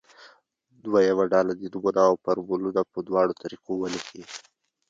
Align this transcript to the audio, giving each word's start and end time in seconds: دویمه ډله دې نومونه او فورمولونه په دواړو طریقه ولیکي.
دویمه 0.85 1.25
ډله 1.33 1.53
دې 1.59 1.67
نومونه 1.73 2.01
او 2.09 2.13
فورمولونه 2.23 2.81
په 2.91 2.99
دواړو 3.07 3.37
طریقه 3.43 3.71
ولیکي. 3.75 4.23